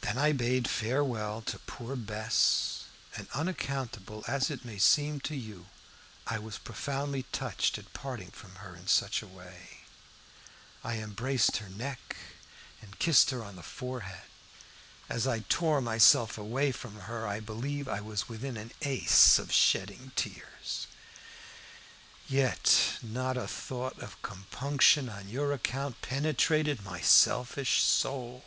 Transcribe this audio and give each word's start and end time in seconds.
Then 0.00 0.16
I 0.18 0.32
bade 0.32 0.66
farewell 0.68 1.42
to 1.42 1.58
poor 1.60 1.94
Bess, 1.94 2.84
and, 3.14 3.28
unaccountable 3.34 4.24
as 4.26 4.50
it 4.50 4.64
may 4.64 4.78
seem 4.78 5.20
to 5.20 5.36
you, 5.36 5.66
I 6.26 6.38
was 6.38 6.58
profoundly 6.58 7.24
touched 7.32 7.78
at 7.78 7.92
parting 7.92 8.30
from 8.30 8.56
her 8.56 8.74
in 8.74 8.86
such 8.88 9.22
a 9.22 9.26
way. 9.26 9.82
I 10.82 10.96
embraced 10.98 11.58
her 11.58 11.68
neck 11.68 12.16
and 12.80 12.98
kissed 12.98 13.28
her 13.30 13.44
on 13.44 13.56
the 13.56 13.62
forehead. 13.62 14.22
As 15.08 15.26
I 15.26 15.40
tore 15.40 15.80
myself 15.82 16.36
away 16.38 16.72
from 16.72 17.00
her 17.00 17.26
I 17.26 17.40
believe 17.40 17.86
I 17.88 18.00
was 18.00 18.28
within 18.28 18.56
an 18.56 18.72
ace 18.82 19.38
of 19.38 19.52
shedding 19.52 20.12
tears. 20.16 20.86
Yet, 22.26 22.98
not 23.02 23.36
a 23.36 23.46
thought 23.48 23.98
of 23.98 24.20
compunction 24.22 25.08
on 25.10 25.28
your 25.28 25.52
account 25.52 26.00
penetrated 26.00 26.82
my 26.84 27.00
selfish 27.02 27.82
soul. 27.82 28.44